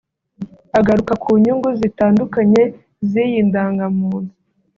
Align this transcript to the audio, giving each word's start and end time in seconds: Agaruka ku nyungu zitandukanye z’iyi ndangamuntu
Agaruka 0.79 1.13
ku 1.23 1.29
nyungu 1.43 1.69
zitandukanye 1.81 2.63
z’iyi 3.09 3.39
ndangamuntu 3.49 4.31